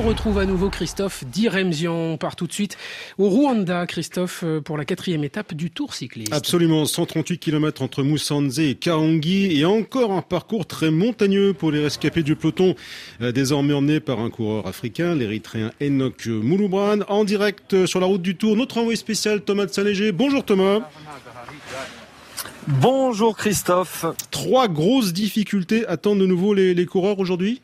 [0.00, 1.92] on retrouve à nouveau Christophe Diremzian.
[1.92, 2.78] On part tout de suite
[3.18, 6.32] au Rwanda, Christophe, euh, pour la quatrième étape du Tour cycliste.
[6.32, 11.82] Absolument, 138 km entre Moussanze et Kaongi et encore un parcours très montagneux pour les
[11.82, 12.76] rescapés du peloton,
[13.20, 18.22] euh, désormais emmené par un coureur africain, l'érythréen Enoch Mouloubran, en direct sur la route
[18.22, 18.56] du Tour.
[18.56, 20.12] Notre envoyé spécial Thomas de Saint-Léger.
[20.12, 20.80] Bonjour Thomas.
[22.66, 24.06] Bonjour Christophe.
[24.30, 27.60] Trois grosses difficultés attendent de nouveau les, les coureurs aujourd'hui?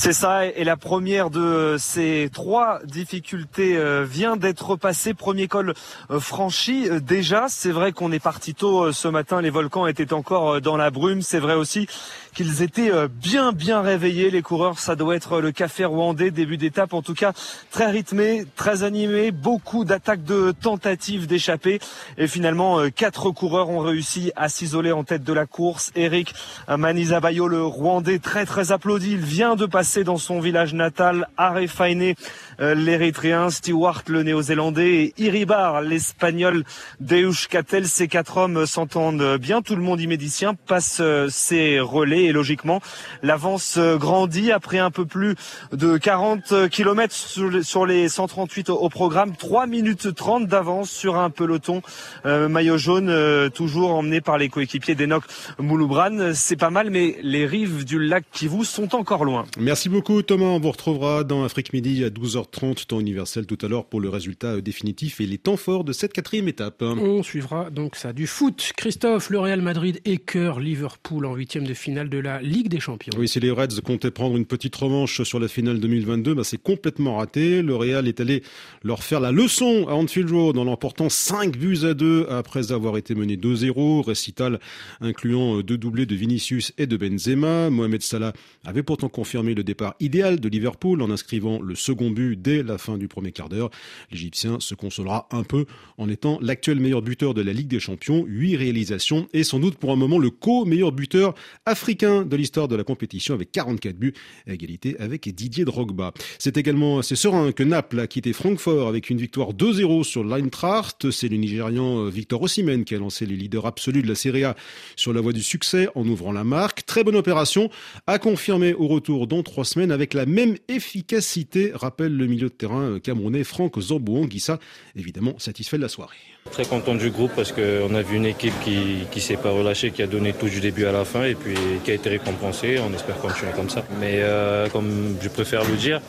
[0.00, 5.12] C'est ça, et la première de ces trois difficultés euh, vient d'être passée.
[5.12, 5.74] Premier col
[6.12, 7.46] euh, franchi euh, déjà.
[7.48, 11.20] C'est vrai qu'on est parti tôt ce matin, les volcans étaient encore dans la brume.
[11.20, 11.88] C'est vrai aussi
[12.32, 14.30] qu'ils étaient bien bien réveillés.
[14.30, 17.32] Les coureurs, ça doit être le café rwandais, début d'étape en tout cas,
[17.72, 21.80] très rythmé, très animé, beaucoup d'attaques de tentatives d'échapper.
[22.18, 25.90] Et finalement, quatre coureurs ont réussi à s'isoler en tête de la course.
[25.96, 26.34] Eric
[26.68, 29.12] Manizabayo, le rwandais, très très applaudi.
[29.12, 32.14] Il vient de passer dans son village natal, Arefaine,
[32.60, 36.64] euh, l'érythréen, Stewart, le néo-zélandais, et Iribar, l'espagnol,
[37.00, 37.86] Deush Katel.
[37.86, 39.62] Ces quatre hommes s'entendent bien.
[39.62, 42.80] Tout le monde immédicien passe euh, ses relais et logiquement,
[43.22, 45.36] l'avance euh, grandit après un peu plus
[45.72, 47.14] de 40 km
[47.62, 49.34] sur les 138 au programme.
[49.34, 51.82] 3 minutes 30 d'avance sur un peloton
[52.24, 55.24] maillot jaune, toujours emmené par les coéquipiers d'Enoch
[55.58, 56.32] Mouloubran.
[56.34, 59.46] C'est pas mal, mais les rives du lac Kivu sont encore loin.
[59.86, 60.46] Beaucoup Thomas.
[60.46, 64.08] On vous retrouvera dans Afrique Midi à 12h30 temps universel tout à l'heure pour le
[64.08, 66.82] résultat définitif et les temps forts de cette quatrième étape.
[66.82, 68.72] On suivra donc ça du foot.
[68.76, 73.12] Christophe, le Real Madrid écœure Liverpool en huitième de finale de la Ligue des Champions.
[73.16, 76.60] Oui, si les Reds comptaient prendre une petite revanche sur la finale 2022, bah c'est
[76.60, 77.62] complètement raté.
[77.62, 78.42] Le Real est allé
[78.82, 82.96] leur faire la leçon à Anfield Road en l'emportant 5 buts à 2 après avoir
[82.96, 84.04] été mené 2-0.
[84.04, 84.58] Récital
[85.00, 87.70] incluant deux doublés de Vinicius et de Benzema.
[87.70, 88.32] Mohamed Salah
[88.64, 92.78] avait pourtant confirmé le départ idéal de Liverpool en inscrivant le second but dès la
[92.78, 93.70] fin du premier quart d'heure.
[94.10, 95.66] L'Égyptien se consolera un peu
[95.98, 99.76] en étant l'actuel meilleur buteur de la Ligue des Champions, huit réalisations et sans doute
[99.76, 101.34] pour un moment le co-meilleur buteur
[101.66, 104.14] africain de l'histoire de la compétition avec 44 buts
[104.46, 106.12] à égalité avec Didier Drogba.
[106.38, 111.10] C'est également assez serein que Naples a quitté Francfort avec une victoire 2-0 sur l'Eintracht.
[111.10, 114.44] C'est le Nigérian euh, Victor Osimhen qui a lancé les leaders absolus de la Serie
[114.44, 114.56] A
[114.96, 116.86] sur la voie du succès en ouvrant la marque.
[116.86, 117.70] Très bonne opération,
[118.06, 122.54] a confirmé au retour dans trois semaines avec la même efficacité, rappelle le milieu de
[122.54, 124.58] terrain camerounais Franck Zambou-Anguissa,
[124.96, 126.16] évidemment satisfait de la soirée.
[126.50, 129.90] Très content du groupe parce qu'on a vu une équipe qui ne s'est pas relâchée,
[129.90, 131.54] qui a donné tout du début à la fin et puis
[131.84, 132.78] qui a été récompensée.
[132.78, 133.84] On espère continuer comme ça.
[134.00, 136.00] Mais euh, comme je préfère le dire,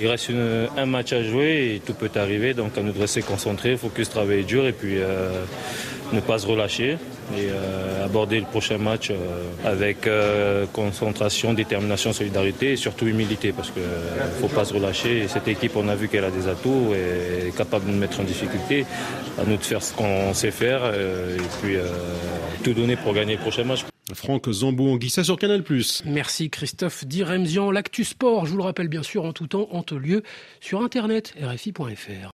[0.00, 0.30] il reste
[0.76, 2.54] un match à jouer et tout peut arriver.
[2.54, 5.44] Donc à nous de rester concentrés, focus, travailler dur et puis euh,
[6.12, 6.98] ne pas se relâcher
[7.36, 9.14] et euh, aborder le prochain match euh,
[9.64, 15.26] avec euh, concentration, détermination, solidarité et surtout humilité parce qu'il ne faut pas se relâcher.
[15.28, 18.20] cette équipe, on a vu qu'elle a des atouts et est capable de nous mettre
[18.20, 18.84] en difficulté.
[19.38, 21.76] À nous de faire ce qu'on sait faire et puis
[22.62, 23.80] tout donner pour gagner le prochain match.
[24.14, 25.62] Franck Zambou Anguissa sur Canal+.
[26.04, 27.70] Merci Christophe Diremzian.
[27.70, 30.22] L'actu sport, je vous le rappelle bien sûr en tout temps, en tout lieu
[30.60, 32.30] sur internet rfi.fr.